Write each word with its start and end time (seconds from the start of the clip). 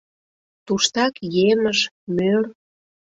Туштак 0.65 1.13
емыж, 1.49 1.79
мӧр. 2.15 2.43